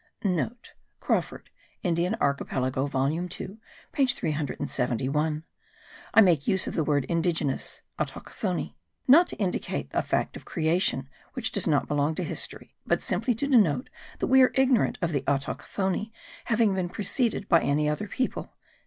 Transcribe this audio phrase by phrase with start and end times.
[0.07, 1.51] *(* Crawfurd,
[1.83, 3.59] Indian Archipelago volume 2
[3.91, 5.43] page 371.
[6.15, 8.73] I make use of the word indigenous (autocthoni)
[9.07, 13.35] not to indicate a fact of creation, which does not belong to history, but simply
[13.35, 16.11] to denote that we are ignorant of the autocthoni
[16.45, 18.55] having been preceded by any other people.)